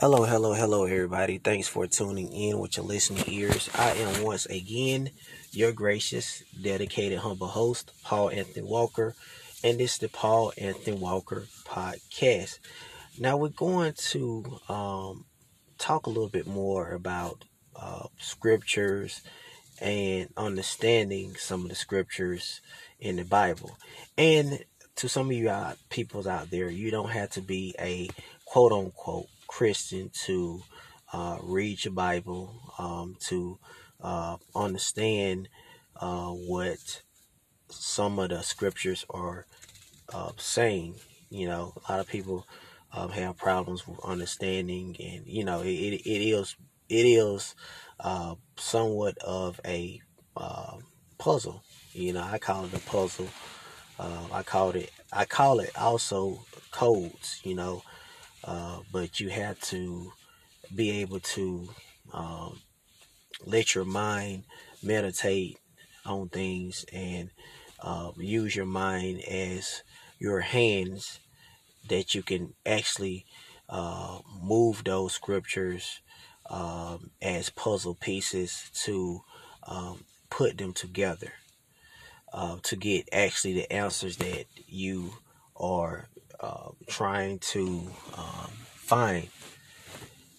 [0.00, 1.38] Hello, hello, hello, everybody.
[1.38, 3.70] Thanks for tuning in with your listening ears.
[3.76, 5.10] I am once again
[5.52, 9.14] your gracious, dedicated, humble host, Paul Anthony Walker,
[9.62, 12.58] and this is the Paul Anthony Walker podcast.
[13.20, 15.26] Now, we're going to um,
[15.78, 17.44] talk a little bit more about
[17.76, 19.20] uh, scriptures
[19.80, 22.60] and understanding some of the scriptures
[22.98, 23.78] in the Bible.
[24.18, 24.64] And
[24.96, 28.08] to some of you out, peoples out there, you don't have to be a
[28.44, 30.64] quote unquote Christian to
[31.12, 33.56] uh, read your Bible, um, to
[34.00, 35.48] uh, understand
[35.94, 37.02] uh, what
[37.70, 39.46] some of the scriptures are
[40.12, 40.96] uh, saying.
[41.30, 42.48] You know, a lot of people
[42.92, 46.56] um, have problems with understanding, and you know, it, it, it is
[46.88, 47.54] it is
[48.00, 50.00] uh, somewhat of a
[50.36, 50.78] uh,
[51.16, 51.62] puzzle.
[51.92, 53.28] You know, I call it a puzzle.
[54.00, 56.40] I call it I call it also
[56.72, 57.40] codes.
[57.44, 57.84] You know,
[58.44, 60.12] uh, but you have to
[60.74, 61.68] be able to
[62.12, 62.60] um,
[63.44, 64.44] let your mind
[64.82, 65.58] meditate
[66.04, 67.30] on things and
[67.80, 69.82] uh, use your mind as
[70.18, 71.20] your hands
[71.88, 73.24] that you can actually
[73.68, 76.00] uh, move those scriptures
[76.50, 79.22] um, as puzzle pieces to
[79.66, 81.32] um, put them together
[82.32, 85.12] uh, to get actually the answers that you
[85.56, 86.08] are
[86.44, 87.66] uh, trying to
[88.16, 89.28] um, find.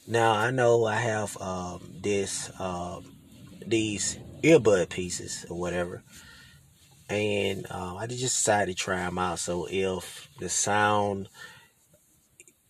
[0.08, 3.06] Now I know I have um, this um,
[3.66, 6.04] these earbud pieces or whatever,
[7.10, 9.40] and um, I just decided to try them out.
[9.40, 11.28] So if the sound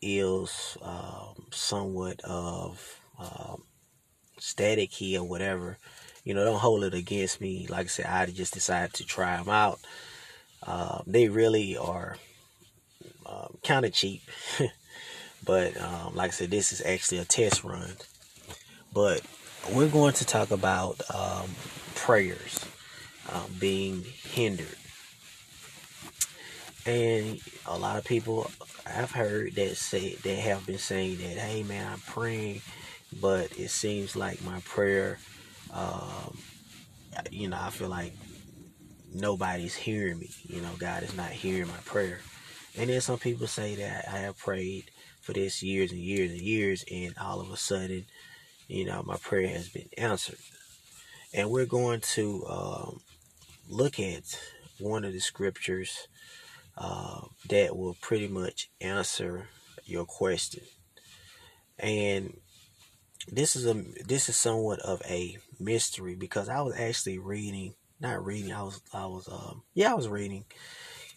[0.01, 3.63] is um, somewhat of um,
[4.39, 5.77] static here or whatever,
[6.23, 7.67] you know, don't hold it against me.
[7.69, 9.79] Like I said, I just decided to try them out.
[10.63, 12.17] Uh, they really are
[13.25, 14.21] um, kind of cheap.
[15.45, 17.91] but um, like I said, this is actually a test run.
[18.93, 19.21] But
[19.73, 21.49] we're going to talk about um,
[21.95, 22.63] prayers
[23.31, 24.67] um, being hindered.
[26.85, 28.51] And a lot of people
[28.85, 32.61] I've heard that say that have been saying that, hey man, I'm praying,
[33.19, 35.17] but it seems like my prayer,
[35.73, 36.37] um,
[37.31, 38.13] you know, I feel like
[39.13, 40.29] nobody's hearing me.
[40.47, 42.19] You know, God is not hearing my prayer.
[42.77, 44.91] And then some people say that I have prayed
[45.21, 48.05] for this years and years and years, and all of a sudden,
[48.67, 50.37] you know, my prayer has been answered.
[51.33, 53.01] And we're going to um,
[53.69, 54.23] look at
[54.79, 56.07] one of the scriptures
[56.77, 59.47] uh, that will pretty much answer
[59.85, 60.63] your question.
[61.79, 62.37] And
[63.31, 63.73] this is a
[64.05, 68.81] this is somewhat of a mystery because I was actually reading, not reading, I was
[68.93, 70.45] I was um yeah I was reading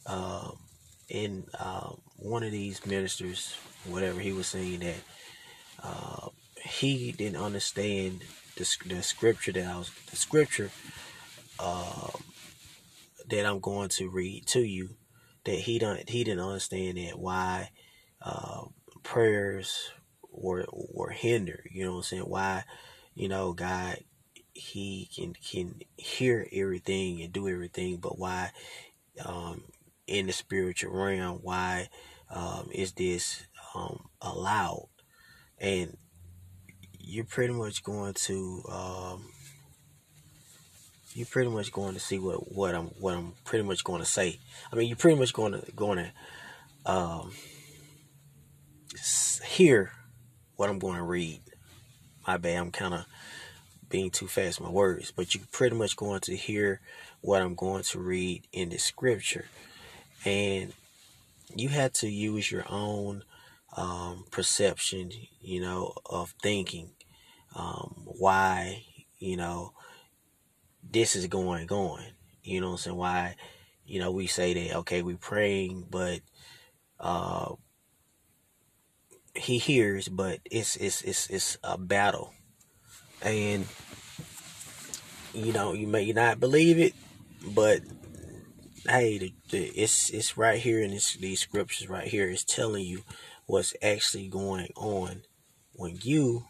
[0.06, 0.58] um
[1.08, 5.00] in uh, one of these ministers, whatever he was saying that
[5.82, 6.28] uh,
[6.64, 8.22] he didn't understand
[8.56, 10.70] the, the scripture that I was the scripture
[11.58, 12.10] uh,
[13.28, 14.91] that I'm going to read to you
[15.44, 17.70] that he don't he didn't understand that why
[18.20, 18.64] uh,
[19.02, 19.91] prayers
[20.30, 21.68] were were hindered.
[21.70, 22.22] You know what I'm saying?
[22.22, 22.64] Why
[23.14, 23.98] you know God
[24.52, 28.50] he can can hear everything and do everything, but why
[29.24, 29.62] um,
[30.08, 31.38] in the spiritual realm.
[31.42, 31.88] Why
[32.30, 34.88] um, is this um, allowed?
[35.58, 35.96] And
[36.98, 39.30] you're pretty much going to um,
[41.14, 44.06] you're pretty much going to see what, what I'm what I'm pretty much going to
[44.06, 44.38] say.
[44.72, 47.32] I mean, you're pretty much going to going to um,
[49.47, 49.92] hear
[50.56, 51.41] what I'm going to read.
[52.26, 53.06] My bad, I'm kind of
[53.88, 56.80] being too fast my words, but you're pretty much going to hear
[57.22, 59.47] what I'm going to read in the scripture
[60.24, 60.72] and
[61.54, 63.24] you had to use your own
[63.76, 66.90] um, perception, you know, of thinking
[67.54, 68.84] um, why,
[69.18, 69.72] you know,
[70.90, 72.02] this is going on.
[72.42, 72.96] You know what I'm saying?
[72.96, 73.36] Why,
[73.84, 76.20] you know, we say that, okay, we praying, but
[77.00, 77.54] uh,
[79.34, 82.32] he hears, but it's, it's, it's, it's a battle.
[83.22, 83.66] And,
[85.34, 86.94] you know, you may not believe it,
[87.54, 87.82] but
[88.86, 92.28] hey, the, the, it's it's right here in this, these scriptures right here.
[92.28, 93.03] It's telling you
[93.47, 95.22] what's actually going on
[95.72, 96.45] when you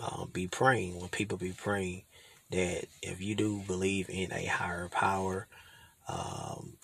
[0.00, 2.02] uh, be praying, when people be praying,
[2.50, 5.46] that if you do believe in a higher power,
[6.08, 6.74] um,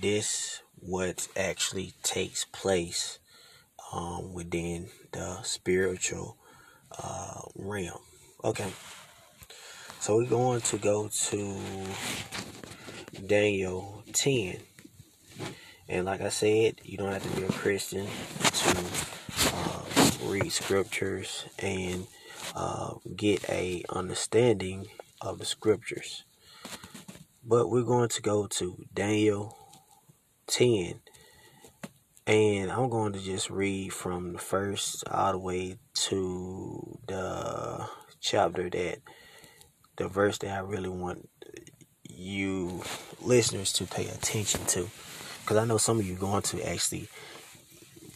[0.00, 3.18] this what actually takes place
[3.92, 6.36] um, within the spiritual
[6.98, 8.00] uh, realm.
[8.44, 8.72] Okay.
[10.00, 11.56] So we're going to go to
[13.26, 14.56] Daniel 10.
[15.90, 18.06] And like I said, you don't have to be a Christian
[18.40, 18.86] to
[20.24, 22.06] read scriptures and
[22.56, 24.86] uh, get a understanding
[25.20, 26.24] of the scriptures.
[27.44, 29.54] But we're going to go to Daniel
[30.46, 30.98] 10
[32.26, 37.86] and I'm going to just read from the first all the way to the
[38.20, 39.00] chapter that
[40.00, 41.28] the verse that I really want
[42.08, 42.82] you
[43.20, 44.88] listeners to pay attention to.
[45.40, 47.08] Because I know some of you going to actually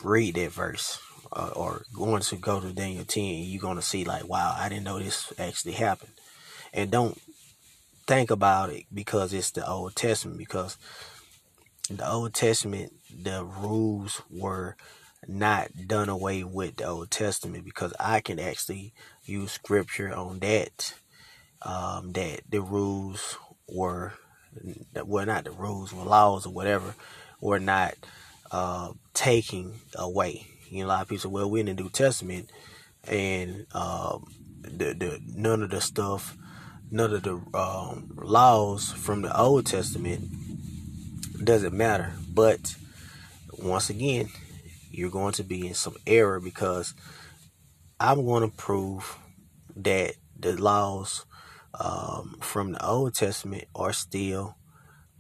[0.03, 0.99] read that verse
[1.31, 4.71] uh, or going to go to Daniel 10, you're going to see, like, wow, I
[4.71, 6.13] didn't know this actually happened.
[6.73, 7.21] And don't
[8.07, 10.79] think about it because it's the Old Testament, because
[11.91, 14.77] in the Old Testament, the rules were
[15.29, 18.95] not done away with the Old Testament because I can actually
[19.25, 20.95] use scripture on that.
[21.65, 23.39] Um, that the rules
[23.69, 24.13] were,
[25.05, 26.95] well, not the rules, were laws or whatever,
[27.41, 27.95] were not
[28.51, 30.47] uh, taking away.
[30.69, 32.51] You know, a lot of people say, well, we're in the New Testament
[33.07, 34.27] and um,
[34.61, 36.37] the, the none of the stuff,
[36.91, 40.31] none of the um, laws from the Old Testament
[41.43, 42.13] doesn't matter.
[42.29, 42.75] But
[43.59, 44.29] once again,
[44.91, 46.95] you're going to be in some error because
[48.01, 49.19] I'm going to prove
[49.77, 51.25] that the laws
[51.79, 54.57] um, from the Old Testament are still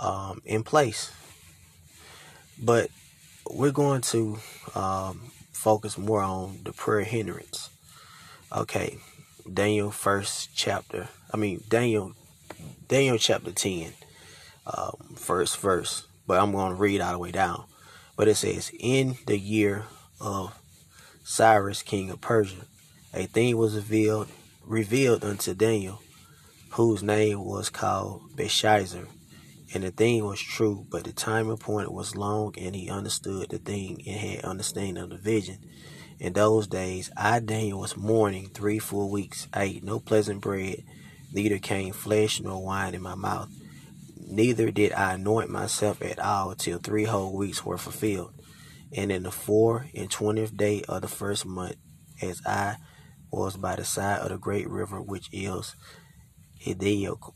[0.01, 1.13] um, in place.
[2.63, 2.91] But
[3.51, 4.39] we're going to
[4.75, 7.71] um, focus more on the prayer hindrance.
[8.55, 8.99] Okay,
[9.53, 11.09] Daniel first chapter.
[11.33, 12.13] I mean Daniel,
[12.89, 13.93] Daniel chapter ten,
[14.67, 16.07] um, first verse.
[16.27, 17.65] But I'm going to read all the way down.
[18.17, 19.85] But it says, In the year
[20.21, 20.57] of
[21.23, 22.67] Cyrus, king of Persia,
[23.13, 24.29] a thing was revealed,
[24.65, 26.01] revealed unto Daniel,
[26.75, 29.07] whose name was called Belshazzar.
[29.75, 33.59] And the thing was true, but the time appointed was long, and he understood the
[33.59, 35.59] thing and had understanding of the vision.
[36.21, 39.49] In those days, I, Daniel, was mourning three full weeks.
[39.53, 40.85] I ate no pleasant bread,
[41.33, 43.51] neither came flesh nor wine in my mouth
[44.27, 48.33] Neither did I anoint myself at all till three whole weeks were fulfilled.
[48.97, 51.77] And in the four and twentieth day of the first month,
[52.23, 52.77] as I
[53.31, 55.77] was by the side of the great river which is
[56.65, 57.29] Hiddekel,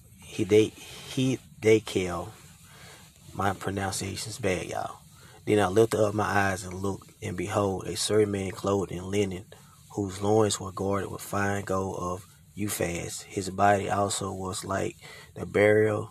[3.34, 5.00] my pronunciation's bad, y'all.
[5.44, 9.10] Then I lifted up my eyes and looked, and behold, a certain man clothed in
[9.10, 9.44] linen,
[9.90, 12.26] whose loins were guarded with fine gold of
[12.56, 13.22] Uphaz.
[13.24, 14.96] His body also was like
[15.34, 16.10] the beryl,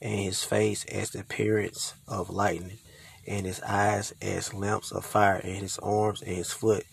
[0.00, 2.78] and his face as the appearance of lightning,
[3.26, 6.84] and his eyes as lamps of fire, and his arms and his foot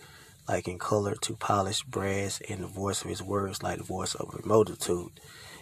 [0.49, 4.15] like in color to polished brass, and the voice of his words like the voice
[4.15, 5.11] of a multitude.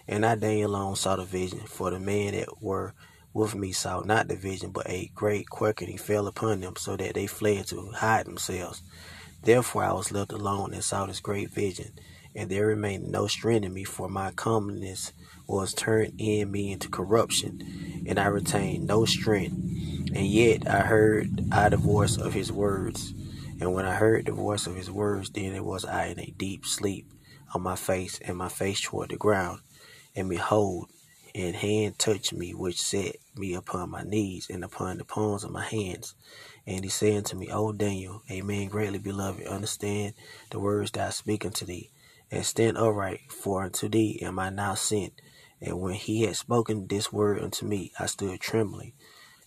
[0.08, 2.94] And I, Daniel, alone saw the vision, for the men that were
[3.34, 7.14] with me saw not the vision, but a great quaking fell upon them, so that
[7.14, 8.82] they fled to hide themselves.
[9.42, 11.92] Therefore I was left alone and saw this great vision,
[12.34, 15.12] and there remained no strength in me, for my comeliness
[15.46, 19.54] was turned in me into corruption, and I retained no strength.
[20.14, 23.12] And yet I heard I the voice of his words.
[23.60, 26.34] And when I heard the voice of his words, then it was I in a
[26.36, 27.12] deep sleep
[27.54, 29.60] on my face, and my face toward the ground.
[30.14, 30.90] And behold,
[31.34, 35.50] and hand touched me, which set me upon my knees and upon the palms of
[35.50, 36.14] my hands.
[36.66, 40.14] And he said unto me, O Daniel, a man greatly beloved, understand
[40.50, 41.90] the words that I speak unto thee,
[42.30, 45.14] and stand upright, for unto thee am I now sent.
[45.60, 48.92] And when he had spoken this word unto me, I stood trembling.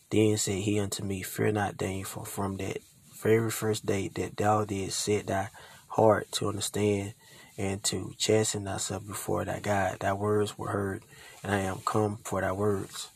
[0.09, 2.79] Then said he unto me, Fear not, Daniel, for from that
[3.21, 5.49] very first day that thou didst set thy
[5.89, 7.13] heart to understand
[7.57, 11.03] and to chasten thyself before thy God, thy words were heard,
[11.43, 13.09] and I am come for thy words.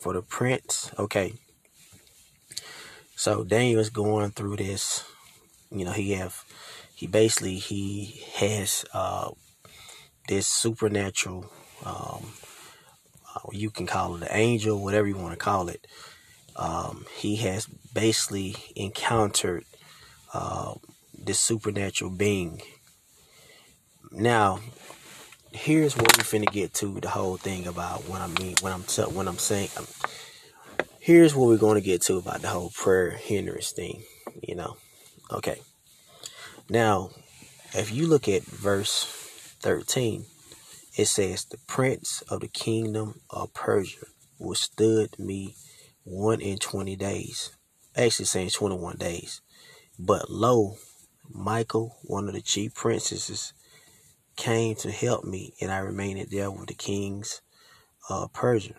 [0.00, 1.34] For the prince, okay.
[3.14, 5.04] So Daniel is going through this.
[5.70, 6.44] You know, he have
[6.94, 9.30] he basically he has uh
[10.26, 11.46] this supernatural
[11.84, 12.32] um
[13.34, 15.86] uh, you can call it an angel, whatever you want to call it.
[16.56, 19.64] Um, he has basically encountered
[20.34, 20.74] uh,
[21.18, 22.60] this supernatural being.
[24.10, 24.60] Now,
[25.52, 28.82] here's what we're finna get to the whole thing about what I mean when I'm
[28.82, 29.70] t- when I'm saying.
[29.76, 29.86] Um,
[30.98, 34.02] here's what we're going to get to about the whole prayer hindrance thing.
[34.42, 34.76] You know,
[35.30, 35.60] okay.
[36.68, 37.10] Now,
[37.74, 39.04] if you look at verse
[39.60, 40.24] 13,
[40.96, 44.06] it says, The prince of the kingdom of Persia
[44.38, 45.54] withstood me
[46.04, 47.56] one in twenty days.
[47.94, 49.42] Actually saying 21 days.
[49.98, 50.76] But lo,
[51.30, 53.52] Michael, one of the chief princesses,
[54.36, 57.42] came to help me, and I remained there with the kings
[58.08, 58.74] of Persia.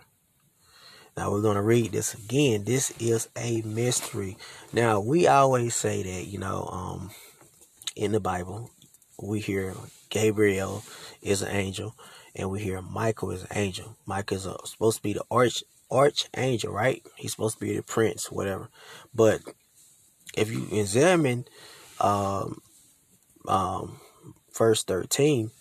[1.16, 2.64] Now we're going to read this again.
[2.64, 4.36] This is a mystery.
[4.72, 7.12] Now we always say that, you know, um,
[7.96, 8.72] in the Bible,
[9.22, 9.76] we hear
[10.10, 10.84] Gabriel
[11.22, 11.96] is an angel,
[12.36, 13.96] and we hear Michael is an angel.
[14.08, 15.64] Michael is supposed to be the arch
[15.94, 17.02] archangel, right?
[17.16, 18.70] He's supposed to be the prince, whatever.
[19.14, 19.42] But
[20.36, 21.46] if you examine
[22.00, 22.60] um,
[23.48, 24.00] um,
[24.58, 25.52] verse 13,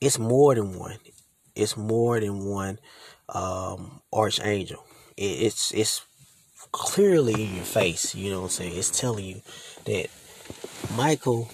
[0.00, 0.98] it's more than one.
[1.54, 2.78] It's more than one
[3.28, 4.84] um, archangel.
[5.16, 6.04] It, it's it's
[6.72, 8.14] clearly in your face.
[8.14, 8.76] You know what I'm saying?
[8.76, 9.42] It's telling you
[9.84, 10.08] that
[10.96, 11.50] Michael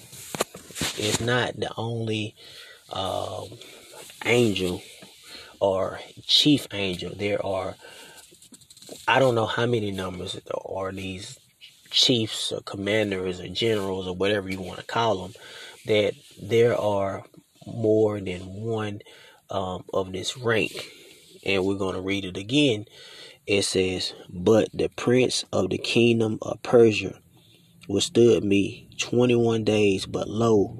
[0.99, 2.35] is not the only
[2.93, 3.49] um,
[4.25, 4.83] angel
[5.61, 7.13] or chief angel.
[7.17, 7.77] There are
[9.07, 11.39] I don't know how many numbers are these
[11.91, 15.35] chiefs or commanders or generals or whatever you want to call them.
[15.87, 17.25] That there are
[17.67, 19.01] more than one
[19.51, 20.91] um, of this rank,
[21.45, 22.87] and we're going to read it again.
[23.47, 27.19] It says, "But the prince of the kingdom of Persia
[27.89, 30.07] withstood me twenty one days.
[30.07, 30.77] But lo,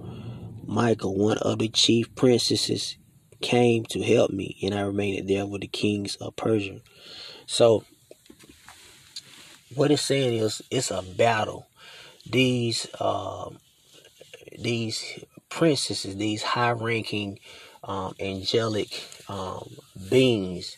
[0.67, 2.98] Michael, one of the chief princesses,
[3.41, 6.81] came to help me, and I remained there with the kings of Persia.
[7.47, 7.85] So,
[9.75, 11.69] what it's saying is, it's a battle.
[12.31, 13.51] These uh,
[14.59, 17.39] these princesses, these high-ranking
[17.85, 18.89] um, angelic
[19.29, 19.77] um,
[20.11, 20.77] beings,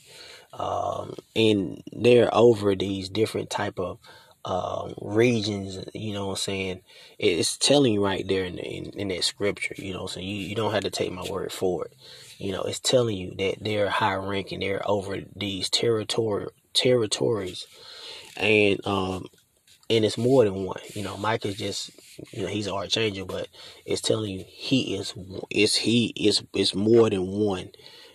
[0.53, 3.99] um, and they're over these different type of
[4.45, 6.81] uh, regions, you know what I'm saying?
[7.19, 10.27] It's telling you right there in, in, in that scripture, you know saying?
[10.27, 11.95] You, you don't have to take my word for it.
[12.41, 17.67] You know, it's telling you that they're high ranking, they're over these territorial territories.
[18.37, 19.27] And um
[19.89, 20.81] and it's more than one.
[20.95, 21.91] You know, Mike is just
[22.33, 23.49] you know, he's an archangel, but
[23.85, 25.15] it's telling you he is
[25.51, 27.71] is he is is more than one.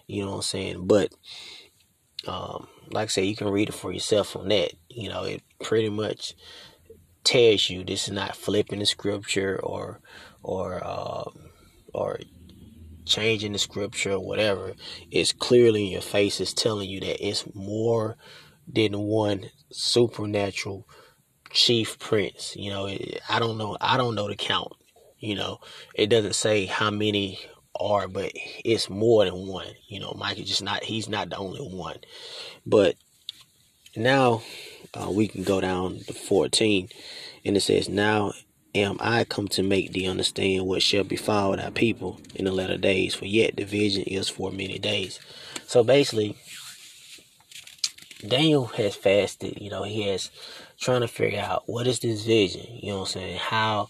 [0.07, 0.87] You know what I'm saying?
[0.87, 1.13] But
[2.27, 4.71] um like I say, you can read it for yourself on that.
[4.89, 6.35] You know, it pretty much
[7.23, 9.99] tells you this is not flipping the scripture or
[10.41, 11.49] or um,
[11.93, 12.19] or
[13.05, 14.73] changing the scripture or whatever.
[15.11, 16.39] It's clearly in your face.
[16.39, 18.17] It's telling you that it's more
[18.67, 20.87] than one supernatural
[21.51, 22.55] chief prince.
[22.55, 22.87] You know,
[23.29, 23.77] I don't know.
[23.79, 24.73] I don't know the count.
[25.19, 25.59] You know,
[25.93, 27.39] it doesn't say how many
[27.79, 28.31] are, but
[28.63, 29.67] it's more than one.
[29.87, 30.83] You know, Mike is just not.
[30.83, 31.97] He's not the only one.
[32.65, 32.95] But
[33.95, 34.41] now
[34.93, 36.89] uh, we can go down to 14,
[37.43, 38.33] and it says, Now
[38.75, 42.77] am I come to make thee understand what shall befall thy people in the latter
[42.77, 45.19] days, for yet the vision is for many days.
[45.65, 46.35] So basically,
[48.27, 50.29] Daniel has fasted, you know, he has
[50.79, 53.37] trying to figure out what is this vision, you know what I'm saying?
[53.37, 53.89] How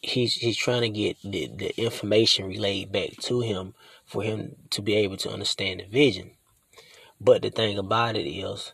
[0.00, 3.74] he's he's trying to get the, the information relayed back to him
[4.04, 6.30] for him to be able to understand the vision.
[7.20, 8.72] But the thing about it is,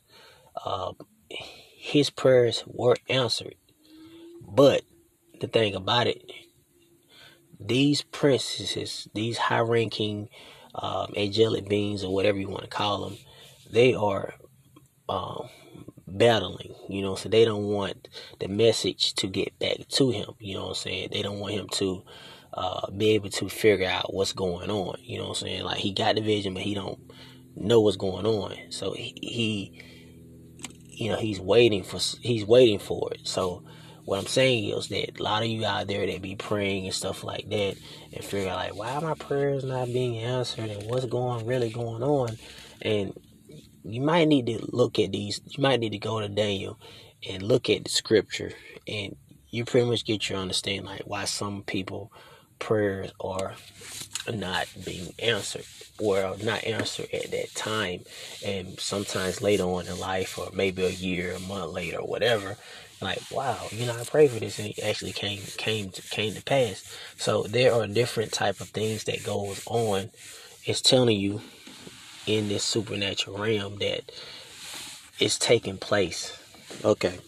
[0.65, 0.93] uh,
[1.31, 3.55] his prayers were answered.
[4.47, 4.83] But
[5.41, 6.23] the thing about it,
[7.61, 10.29] these princesses, these high ranking
[10.75, 13.19] um, angelic beings, or whatever you want to call them,
[13.71, 14.35] they are
[15.09, 15.49] um,
[16.07, 18.09] battling, you know, so they don't want
[18.41, 21.09] the message to get back to him, you know what I'm saying?
[21.13, 22.03] They don't want him to
[22.53, 25.65] uh, be able to figure out what's going on, you know what I'm saying?
[25.65, 26.99] Like he got the vision, but he don't
[27.57, 28.57] know what's going on.
[28.71, 29.83] So he, he
[30.97, 33.27] you know, he's waiting for he's waiting for it.
[33.27, 33.65] So
[34.05, 36.95] what I'm saying is that a lot of you out there that be praying and
[36.95, 37.77] stuff like that
[38.13, 41.71] and figure out like why are my prayers not being answered and what's going really
[41.71, 42.37] going on?
[42.83, 43.19] And
[43.85, 46.79] you might need to look at these you might need to go to Daniel
[47.29, 48.53] and look at the scripture
[48.87, 49.17] and
[49.51, 52.13] you pretty much get your understanding like why some people
[52.59, 53.55] prayers are
[54.33, 55.65] not being answered
[55.99, 58.01] or not answered at that time
[58.45, 62.57] and sometimes later on in life or maybe a year a month later or whatever
[63.05, 66.35] like wow you know i prayed for this and it actually came came to came
[66.35, 66.85] to pass.
[67.17, 70.11] So there are different type of things that goes on.
[70.65, 71.41] It's telling you
[72.27, 74.13] in this supernatural realm that
[75.19, 76.39] it's taking place.
[76.85, 77.19] Okay.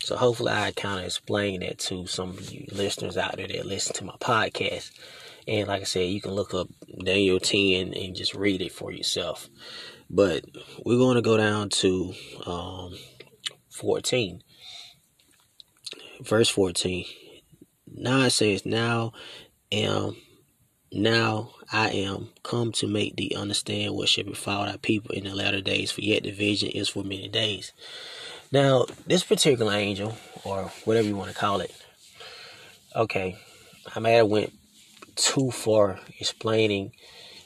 [0.00, 3.66] So hopefully i kind of explain that to some of you listeners out there that
[3.66, 4.90] listen to my podcast.
[5.46, 6.68] And like I said, you can look up
[7.02, 9.48] Daniel 10 and just read it for yourself.
[10.10, 10.44] But
[10.84, 12.14] we're going to go down to
[12.46, 12.94] um,
[13.70, 14.42] 14.
[16.20, 17.04] Verse 14.
[17.94, 19.12] Now it says, Now
[19.72, 20.16] am
[20.92, 25.34] now I am come to make thee understand what shall befall thy people in the
[25.34, 27.72] latter days, for yet the vision is for many days.
[28.50, 31.74] Now, this particular angel, or whatever you want to call it,
[32.96, 33.36] okay,
[33.94, 34.52] I may have went
[35.16, 36.92] too far explaining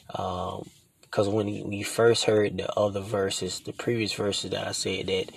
[0.07, 5.07] because um, when you first heard the other verses, the previous verses that I said
[5.07, 5.31] that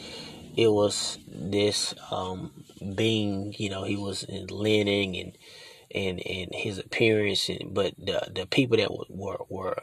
[0.57, 2.53] it was this um,
[2.95, 5.39] being, you know, he was leaning and
[5.95, 9.83] and and his appearance, and but the the people that were were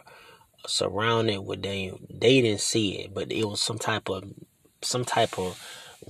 [0.67, 4.23] surrounded with Daniel, they didn't see it, but it was some type of
[4.81, 5.59] some type of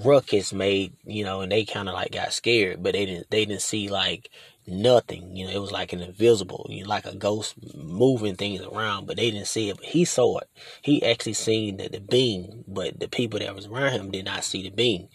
[0.04, 3.46] ruckus made, you know, and they kind of like got scared, but they didn't they
[3.46, 4.30] didn't see like
[4.68, 5.36] nothing.
[5.36, 9.08] You know, it was like an invisible, you know, like a ghost moving things around,
[9.08, 9.78] but they didn't see it.
[9.78, 10.50] But he saw it.
[10.82, 14.44] He actually seen the, the being, but the people that was around him did not
[14.44, 15.10] see the being.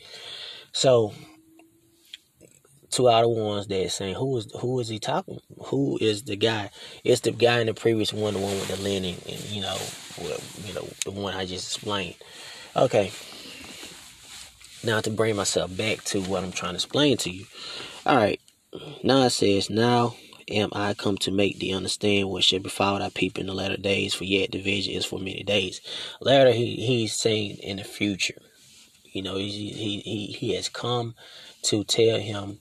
[0.72, 1.14] So
[2.90, 5.40] two out of ones that saying who is who is he talking?
[5.66, 6.70] Who is the guy?
[7.04, 9.78] It's the guy in the previous one, the one with the landing, and you know,
[10.20, 12.16] well, you know, the one I just explained.
[12.76, 13.10] Okay.
[14.84, 17.46] Now to bring myself back to what I'm trying to explain to you.
[18.06, 18.40] All right.
[19.02, 20.14] Now it says, now
[20.50, 23.76] am I come to make thee understand what shall befall thy people in the latter
[23.76, 25.80] days, for yet division is for many days.
[26.20, 28.40] Later, he, he's saying in the future.
[29.12, 31.14] You know, he, he, he, he has come
[31.62, 32.58] to tell him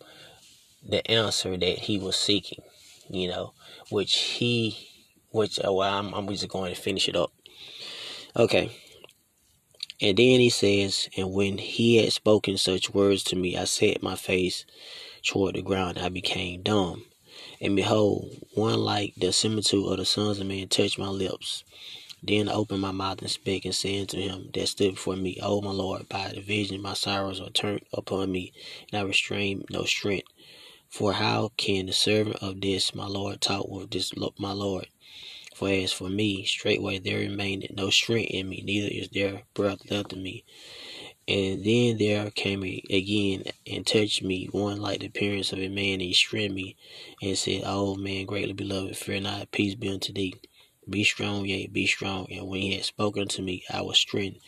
[0.88, 2.64] the answer that he was seeking,
[3.10, 3.54] you know,
[3.90, 4.90] which he,
[5.32, 7.32] which, oh, well, I'm, I'm just going to finish it up.
[8.36, 8.72] Okay.
[10.00, 14.04] And then he says, And when he had spoken such words to me, I set
[14.04, 14.66] my face
[15.24, 17.06] toward the ground, I became dumb.
[17.60, 21.64] And behold, one like the similitude of the sons of men touched my lips.
[22.24, 25.38] Then I opened my mouth and spake and said to him that stood before me,
[25.42, 28.54] O my Lord, by the vision my sorrows are turned upon me,
[28.92, 30.28] and I restrain no strength.
[30.90, 34.88] For how can the servant of this my Lord talk with this my Lord?
[35.56, 39.90] For as for me, straightway there remained no strength in me, neither is there breath
[39.92, 40.44] left in me.
[41.28, 45.94] And then there came again and touched me one like the appearance of a man,
[45.94, 46.78] and he strengthened me,
[47.22, 50.36] and said, O man, greatly beloved, fear not, peace be unto thee.
[50.90, 52.28] Be strong, yea, be strong.
[52.32, 54.42] And when he had spoken to me, I was strengthened,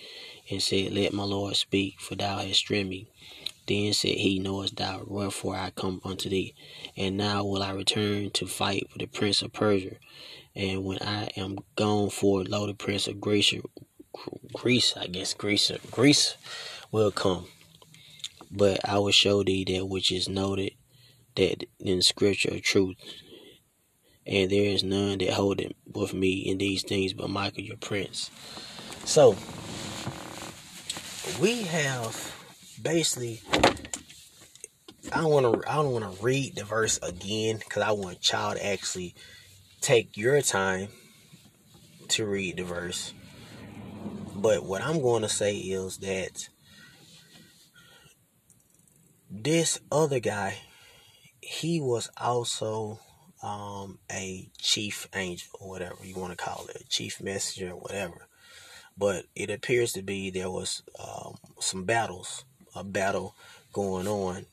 [0.49, 3.07] and said, Let my Lord speak, for thou hast strengthened me.
[3.69, 6.55] Then said he, Knowest thou wherefore I come unto thee?
[6.97, 9.97] And now will I return to fight with the prince of Persia.
[10.55, 13.53] And when I am gone forward, lo, the prince of Greece,
[14.53, 16.35] Greece, I guess Greece, Greece
[16.91, 17.45] will come.
[18.49, 20.71] But I will show thee that which is noted
[21.35, 22.95] that in scripture of truth.
[24.25, 28.31] And there is none that holdeth with me in these things but Michael your prince.
[29.05, 29.37] So
[31.39, 32.38] we have
[32.81, 33.41] basically
[35.11, 38.31] I don't want to I don't want to read the verse again because I want
[38.31, 39.15] y'all to actually
[39.81, 40.89] take your time
[42.09, 43.13] to read the verse.
[44.35, 46.49] But what I'm going to say is that
[49.29, 50.57] this other guy,
[51.41, 52.99] he was also
[53.43, 58.27] um, a chief angel or whatever you want to call it, chief messenger or whatever.
[58.97, 62.43] But it appears to be there was um, some battles,
[62.79, 63.35] a battle
[63.73, 64.45] going on,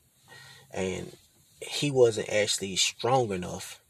[0.71, 1.15] and
[1.61, 3.81] he wasn't actually strong enough,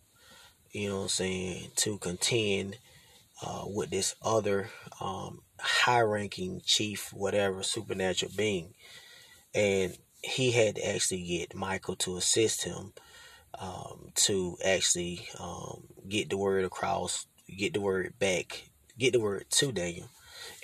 [0.71, 2.77] you know what I'm saying, to contend
[3.41, 4.69] uh, with this other
[5.01, 8.73] um, high ranking chief, whatever, supernatural being.
[9.53, 12.93] And he had to actually get Michael to assist him
[13.59, 19.45] um, to actually um, get the word across, get the word back, get the word
[19.49, 20.09] to Daniel.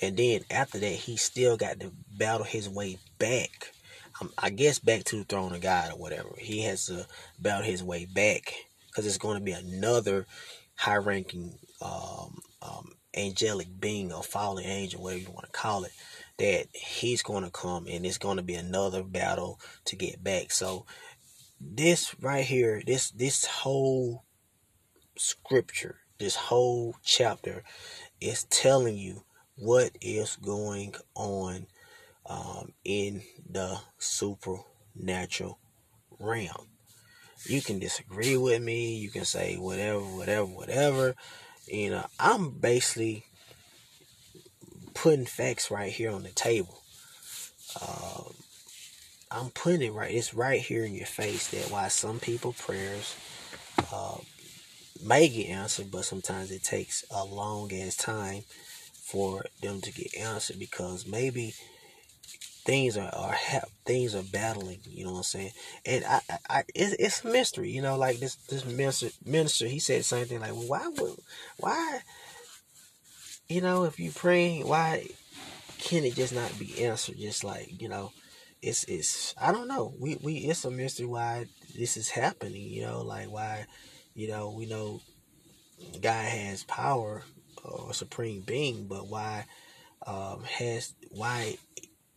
[0.02, 3.74] And then after that, he still got to battle his way back.
[4.22, 6.30] Um, I guess back to the throne of God or whatever.
[6.38, 7.08] He has to
[7.40, 8.54] battle his way back
[8.88, 10.28] because it's going to be another
[10.76, 15.92] high ranking um, um, angelic being or fallen angel, whatever you want to call it,
[16.38, 20.52] that he's going to come and it's going to be another battle to get back.
[20.52, 20.86] So
[21.60, 24.24] this right here, this this whole
[25.18, 27.64] scripture, this whole chapter
[28.20, 29.24] is telling you
[29.58, 31.68] what is going on
[32.26, 35.60] um, in the supernatural
[36.20, 36.68] realm.
[37.46, 38.96] You can disagree with me.
[38.96, 41.16] You can say whatever, whatever, whatever.
[41.68, 43.26] You know, I'm basically
[44.94, 46.82] putting facts right here on the table.
[47.82, 48.24] Uh,
[49.32, 50.14] I'm putting it right.
[50.14, 53.16] It's right here in your face that why some people prayers
[53.92, 54.18] uh,
[55.04, 58.44] may get answered, but sometimes it takes a long ass time
[59.04, 61.54] for them to get answered because maybe
[62.66, 63.36] things are are
[63.86, 64.80] things are battling.
[64.86, 65.52] You know what I'm saying?
[65.86, 67.70] And I, I, it's, it's a mystery.
[67.70, 70.40] You know, like this this minister minister he said the same thing.
[70.40, 71.16] Like, why would
[71.58, 72.02] why
[73.50, 75.08] you know, if you pray, why
[75.78, 77.18] can it just not be answered?
[77.18, 78.12] Just like, you know,
[78.62, 79.94] it's it's I don't know.
[80.00, 81.46] We we it's a mystery why
[81.78, 83.66] this is happening, you know, like why,
[84.16, 85.02] you know, we know
[86.02, 87.24] God has power
[87.64, 89.46] or supreme being, but why
[90.06, 91.58] um has why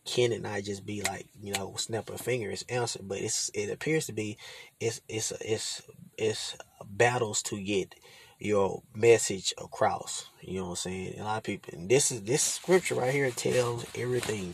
[0.05, 3.49] can it not just be like you know snap a finger it's answered but it's
[3.53, 4.37] it appears to be
[4.81, 5.81] it's it's it's
[6.17, 7.95] it's battles to get
[8.37, 11.19] your message across you know what i'm saying?
[11.19, 14.53] A lot of people this is this scripture right here tells everything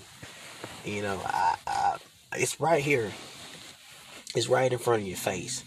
[0.85, 1.97] you know I, I
[2.35, 3.11] it's right here.
[4.35, 5.63] It's right in front of your face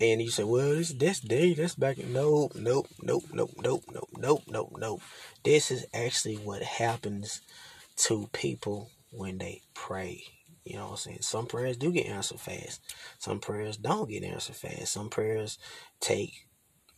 [0.00, 4.10] and you say well this this day that's back nope nope nope nope nope nope
[4.16, 5.02] nope nope nope
[5.44, 7.40] this is actually what happens
[7.96, 10.24] to people when they pray.
[10.64, 11.18] You know what I'm saying?
[11.22, 12.80] Some prayers do get answered fast.
[13.18, 14.92] Some prayers don't get answered fast.
[14.92, 15.58] Some prayers
[16.00, 16.46] take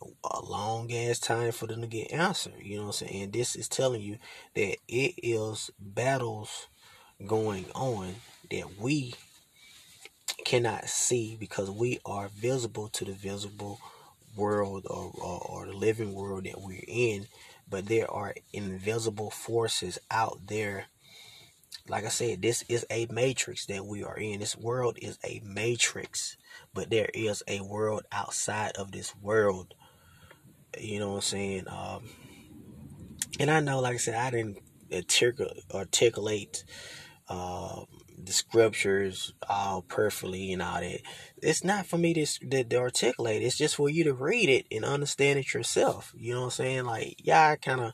[0.00, 2.54] a long ass time for them to get answered.
[2.60, 3.22] You know what I'm saying?
[3.22, 4.18] And this is telling you
[4.54, 6.66] that it is battles
[7.24, 8.16] going on
[8.50, 9.14] that we
[10.44, 13.80] cannot see because we are visible to the visible
[14.36, 17.26] world or, or, or the living world that we're in.
[17.68, 20.86] But there are invisible forces out there
[21.88, 24.40] like I said, this is a matrix that we are in.
[24.40, 26.36] This world is a matrix,
[26.72, 29.74] but there is a world outside of this world.
[30.78, 31.68] You know what I'm saying?
[31.68, 32.04] Um,
[33.40, 34.58] and I know, like I said, I didn't
[35.74, 36.64] articulate
[37.28, 37.82] uh,
[38.24, 41.00] the scriptures all perfectly and all that.
[41.42, 43.42] It's not for me to, to, to, articulate.
[43.42, 46.12] It's just for you to read it and understand it yourself.
[46.16, 46.84] You know what I'm saying?
[46.84, 47.92] Like, yeah, I kind of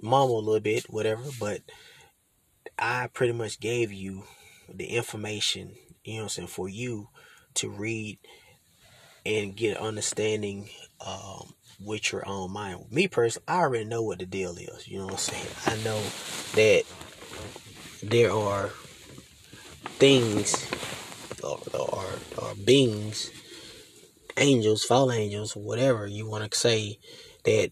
[0.00, 1.60] mumble a little bit, whatever, but
[2.78, 4.24] I pretty much gave you
[4.72, 7.08] the information, you know what I'm saying, for you
[7.54, 8.18] to read
[9.26, 10.70] and get an understanding
[11.06, 12.86] um, with your own mind.
[12.90, 14.88] Me personally, I already know what the deal is.
[14.88, 15.46] You know what I'm saying?
[15.66, 16.00] I know
[16.54, 16.84] that
[18.02, 18.70] there are
[19.84, 20.68] things
[21.42, 22.04] or, or,
[22.38, 23.30] or beings,
[24.36, 26.98] angels, fallen angels, whatever you want to say,
[27.44, 27.70] that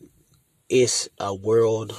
[0.68, 1.94] it's a world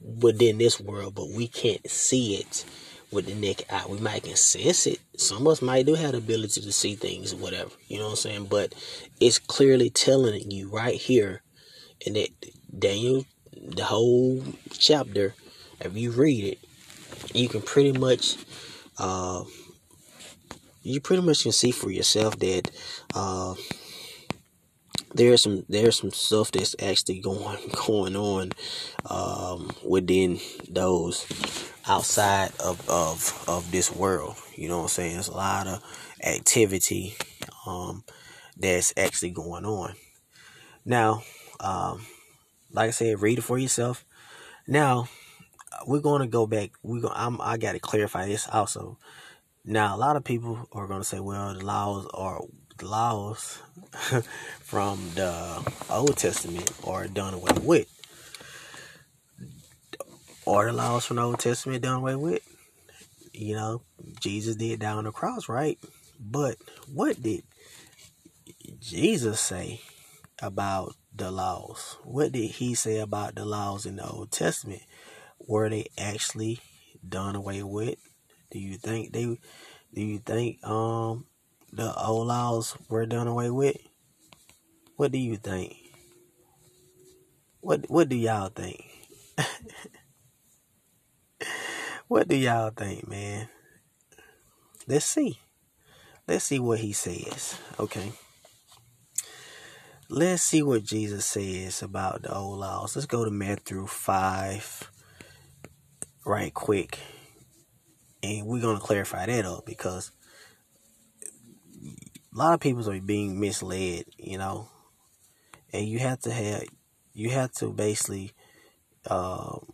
[0.00, 2.64] within this world, but we can't see it
[3.10, 3.84] with the naked eye.
[3.88, 4.98] We might can sense it.
[5.16, 7.70] Some of us might do have the ability to see things or whatever.
[7.88, 8.46] You know what I'm saying?
[8.46, 8.74] But
[9.20, 11.42] it's clearly telling you right here
[12.00, 12.28] in that
[12.76, 15.34] Daniel, the whole chapter,
[15.80, 16.58] if you read it,
[17.34, 18.36] you can pretty much
[18.98, 19.44] uh,
[20.82, 22.70] you pretty much can see for yourself that
[23.14, 23.54] uh,
[25.14, 28.52] there's some there's some stuff that's actually going going on
[29.08, 31.26] um, within those
[31.86, 34.36] outside of, of of this world.
[34.56, 35.14] You know what I'm saying?
[35.14, 35.82] There's a lot of
[36.22, 37.14] activity
[37.66, 38.04] um,
[38.56, 39.94] that's actually going on.
[40.84, 41.22] Now,
[41.60, 42.06] um,
[42.72, 44.04] like I said, read it for yourself.
[44.66, 45.08] Now,
[45.86, 46.72] we're going to go back.
[46.82, 47.10] We go.
[47.14, 48.98] I'm, I got to clarify this also.
[49.64, 52.40] Now, a lot of people are going to say, "Well, the laws are
[52.78, 53.58] the laws
[54.60, 57.88] from the Old Testament are done away with.
[60.46, 62.42] Are the laws from the Old Testament done away with?
[63.32, 63.82] You know,
[64.20, 65.78] Jesus did down on the cross, right?
[66.20, 66.56] But
[66.92, 67.44] what did
[68.80, 69.80] Jesus say
[70.42, 71.96] about the laws?
[72.04, 74.82] What did he say about the laws in the Old Testament?
[75.46, 76.60] Were they actually
[77.06, 77.98] done away with?
[78.50, 81.26] Do you think they do you think um
[81.72, 83.76] the old laws were done away with?
[84.96, 85.76] What do you think?
[87.60, 88.84] What What do y'all think?
[92.08, 93.48] what do y'all think, man?
[94.86, 95.38] Let's see.
[96.26, 97.58] Let's see what he says.
[97.78, 98.12] Okay.
[100.08, 102.94] Let's see what Jesus says about the old laws.
[102.94, 104.90] Let's go to Matthew 5
[106.24, 106.98] right quick.
[108.22, 110.10] And we're going to clarify that up because
[112.34, 114.68] a lot of people are being misled, you know,
[115.72, 116.64] and you have to have,
[117.12, 118.32] you have to basically,
[119.10, 119.72] um,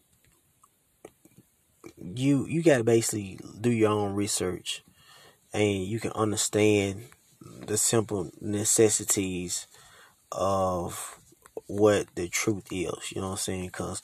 [1.96, 4.82] you you got to basically do your own research,
[5.52, 7.04] and you can understand
[7.40, 9.66] the simple necessities
[10.32, 11.18] of
[11.66, 13.12] what the truth is.
[13.12, 13.66] You know what I'm saying?
[13.66, 14.02] Because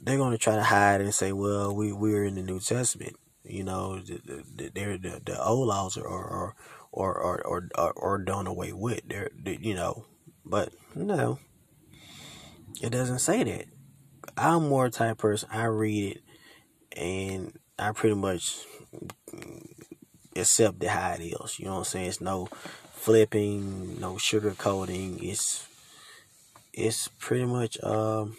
[0.00, 3.16] they're going to try to hide and say, "Well, we we're in the New Testament."
[3.44, 4.20] You know, the
[4.54, 6.54] the, the, the old laws are, are
[6.92, 9.08] or or or or, or done away with.
[9.08, 10.06] There, you know,
[10.44, 11.38] but no,
[12.80, 13.66] it doesn't say that.
[14.36, 15.48] I'm more type person.
[15.52, 18.64] I read it, and I pretty much
[20.36, 21.58] accept it how it is.
[21.58, 22.08] You know what I'm saying?
[22.08, 22.48] It's no
[22.92, 25.22] flipping, no sugarcoating.
[25.22, 25.66] It's
[26.72, 28.36] it's pretty much um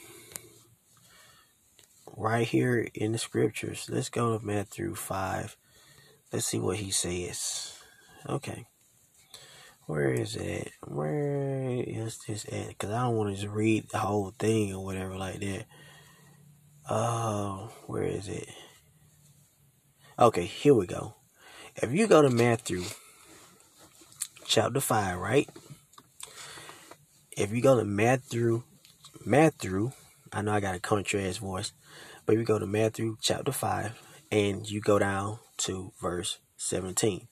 [2.19, 3.87] right here in the scriptures.
[3.89, 5.55] Let's go to Matthew five.
[6.31, 7.73] Let's see what he says.
[8.27, 8.67] Okay.
[9.85, 10.71] Where is it?
[10.85, 12.67] Where is this at?
[12.67, 15.65] Because I don't want to just read the whole thing or whatever like that.
[16.87, 18.49] Oh, uh, where is it?
[20.17, 21.15] Okay, here we go.
[21.75, 22.83] If you go to Matthew
[24.45, 25.49] chapter 5, right?
[27.31, 28.63] If you go to Matthew,
[29.25, 29.91] Matthew,
[30.33, 31.71] I know I got a country ass voice,
[32.29, 33.99] but you go to Matthew chapter 5
[34.31, 37.27] and you go down to verse 17,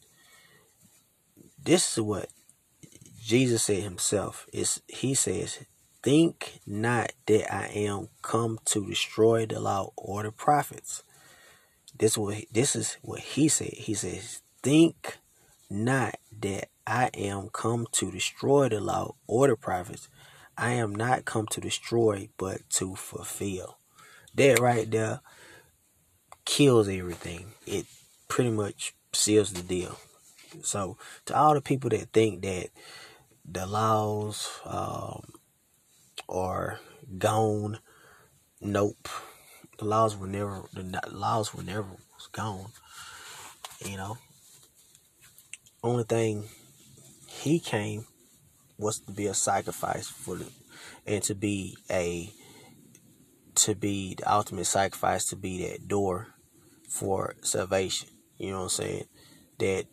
[1.64, 2.30] this is what
[3.22, 4.48] Jesus said himself.
[4.52, 5.60] Is he says,
[6.02, 11.04] Think not that I am come to destroy the law or the prophets.
[11.96, 13.74] This what this is what he said.
[13.74, 15.20] He says, Think
[15.70, 20.10] not that I am come to destroy the law or the prophets.
[20.58, 23.77] I am not come to destroy, but to fulfill.
[24.38, 25.21] That right there
[26.45, 27.54] kills everything.
[27.65, 27.88] It
[28.28, 29.97] pretty much seals the deal.
[30.62, 32.69] So, to all the people that think that
[33.43, 35.34] the laws um,
[36.30, 36.80] are
[37.17, 37.80] gone,
[38.62, 39.10] nope.
[39.80, 41.97] The laws were never the laws were never
[42.32, 42.71] gone.
[43.84, 44.17] You know,
[45.84, 46.43] only thing
[47.28, 48.06] he came
[48.78, 50.52] was to be a sacrifice for the,
[51.08, 52.32] and to be a
[53.58, 56.28] to be the ultimate sacrifice to be that door
[56.88, 58.10] for salvation.
[58.38, 59.06] You know what I'm saying?
[59.60, 59.86] That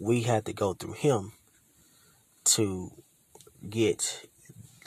[0.00, 1.32] we had to go through him
[2.44, 2.90] to
[3.68, 4.26] get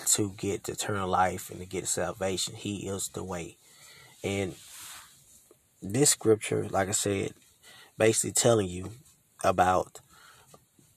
[0.05, 2.55] to get eternal life and to get salvation.
[2.55, 3.57] He is the way.
[4.23, 4.55] And
[5.81, 7.33] this scripture, like I said,
[7.97, 8.91] basically telling you
[9.43, 9.99] about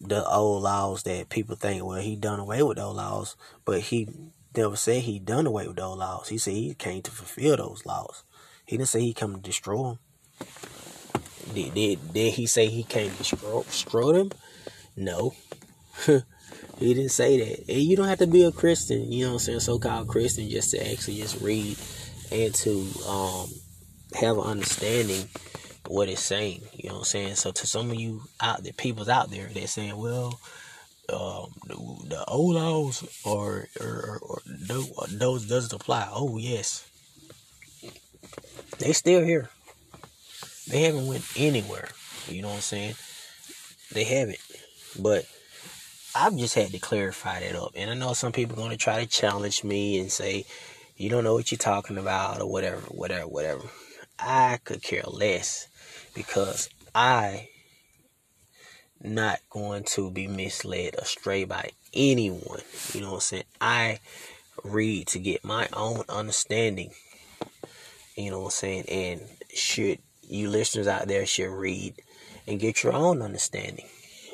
[0.00, 4.08] the old laws that people think, well, he done away with those laws, but he
[4.56, 6.28] never said he done away with those laws.
[6.28, 8.24] He said he came to fulfill those laws.
[8.66, 9.98] He didn't say he come to destroy them.
[11.54, 14.30] Did, did, did he say he came to destroy, destroy them?
[14.96, 15.34] No.
[16.06, 17.72] he didn't say that.
[17.72, 20.48] And you don't have to be a Christian, you know what I'm saying, so-called Christian,
[20.48, 21.76] just to actually just read
[22.30, 23.48] and to um,
[24.14, 25.28] have an understanding
[25.88, 26.62] what it's saying.
[26.74, 27.34] You know what I'm saying?
[27.34, 30.38] So to some of you out there, people's out there, they're saying, well,
[31.12, 31.74] um, the,
[32.08, 34.40] the old laws or or, or,
[34.96, 36.08] or those doesn't apply.
[36.10, 36.88] Oh yes,
[38.78, 39.50] they still here.
[40.68, 41.88] They haven't went anywhere.
[42.28, 42.94] You know what I'm saying?
[43.92, 44.38] They haven't.
[44.98, 45.26] But
[46.14, 47.72] I've just had to clarify that up.
[47.76, 50.44] And I know some people are going to try to challenge me and say,
[50.96, 53.62] you don't know what you're talking about or whatever, whatever, whatever.
[54.18, 55.66] I could care less
[56.14, 57.48] because I
[59.02, 62.60] not going to be misled astray by anyone.
[62.92, 63.44] You know what I'm saying?
[63.60, 64.00] I
[64.64, 66.92] read to get my own understanding.
[68.16, 68.84] You know what I'm saying?
[68.88, 69.20] And
[69.54, 69.98] should
[70.30, 71.94] you listeners out there should read
[72.46, 73.86] and get your own understanding.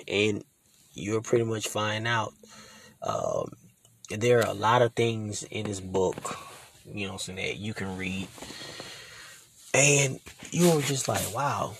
[0.06, 0.44] And
[0.92, 2.32] you'll pretty much find out
[3.02, 3.52] um,
[4.10, 6.36] there are a lot of things in this book,
[6.92, 8.28] you know, so that you can read.
[9.74, 11.74] And you were just like, wow,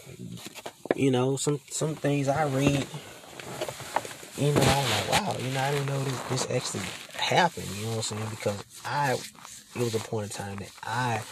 [0.96, 2.86] you know, some some things I read,
[4.36, 6.84] you know, I'm like, wow, you know, I didn't know this, this actually
[7.18, 8.30] happened, you know what I'm saying?
[8.30, 9.12] Because I,
[9.74, 11.22] it was a point in time that I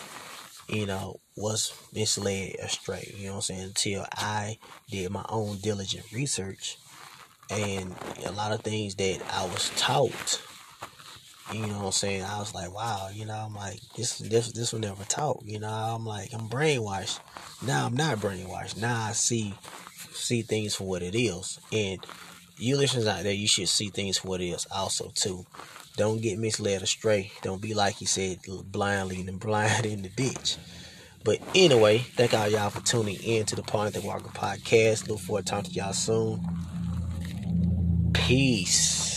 [0.69, 4.59] you know, was misled astray, you know what I'm saying, until I
[4.91, 6.79] did my own diligent research
[7.51, 10.41] and a lot of things that I was taught,
[11.53, 14.53] you know what I'm saying, I was like, wow, you know, I'm like, this this
[14.53, 15.43] this will never talk.
[15.45, 17.21] you know, I'm like, I'm brainwashed.
[17.63, 18.81] Now I'm not brainwashed.
[18.81, 19.55] Now I see
[20.13, 21.61] see things for what it is.
[21.73, 22.05] And
[22.57, 25.45] you listeners out there, you should see things for what it is also too.
[25.97, 27.31] Don't get misled astray.
[27.43, 30.57] Don't be like he said, blindly and blind in the ditch.
[31.25, 35.09] But anyway, thank all y'all for tuning in to the Paul Anthony Walker podcast.
[35.09, 36.43] Look forward to talking to y'all soon.
[38.13, 39.14] Peace.